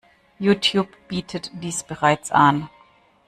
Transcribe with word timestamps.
Youtube 0.39 0.89
bietet 1.07 1.51
dies 1.53 1.83
bereits 1.83 2.31
an. 2.31 2.71